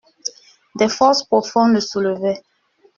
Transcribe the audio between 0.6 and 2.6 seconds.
Des forces profondes le soulevaient.